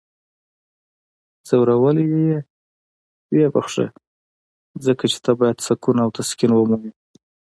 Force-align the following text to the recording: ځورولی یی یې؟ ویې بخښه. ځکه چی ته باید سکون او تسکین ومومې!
ځورولی 1.47 2.05
یی 2.13 2.23
یې؟ 2.29 2.39
ویې 3.33 3.47
بخښه. 3.53 3.87
ځکه 4.85 5.03
چی 5.11 5.19
ته 5.25 5.31
باید 5.39 5.57
سکون 5.67 5.97
او 6.03 6.09
تسکین 6.15 6.51
ومومې! 6.53 6.91